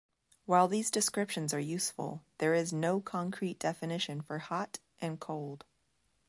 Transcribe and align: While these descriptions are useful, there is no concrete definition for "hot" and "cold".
While 0.47 0.67
these 0.67 0.89
descriptions 0.89 1.53
are 1.53 1.59
useful, 1.59 2.23
there 2.39 2.55
is 2.55 2.73
no 2.73 3.01
concrete 3.01 3.59
definition 3.59 4.19
for 4.23 4.39
"hot" 4.39 4.79
and 4.99 5.19
"cold". 5.19 5.63